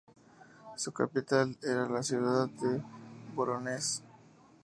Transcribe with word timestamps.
Su 0.77 0.91
capital 0.91 1.55
era 1.61 1.87
la 1.87 2.01
ciudad 2.01 2.49
de 2.49 2.81
Vorónezh. 3.35 4.01